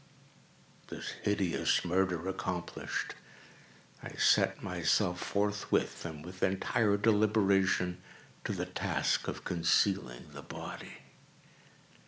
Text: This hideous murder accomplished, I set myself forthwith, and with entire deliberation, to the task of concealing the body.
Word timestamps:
This 0.87 1.11
hideous 1.21 1.85
murder 1.85 2.27
accomplished, 2.27 3.13
I 4.01 4.13
set 4.15 4.63
myself 4.63 5.19
forthwith, 5.19 6.05
and 6.07 6.25
with 6.25 6.41
entire 6.41 6.97
deliberation, 6.97 8.01
to 8.45 8.51
the 8.51 8.65
task 8.65 9.27
of 9.27 9.43
concealing 9.43 10.29
the 10.31 10.41
body. 10.41 11.03